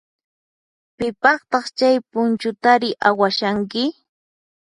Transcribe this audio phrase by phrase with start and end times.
[0.97, 3.83] Pipaqtaq chay punchutari awashanki?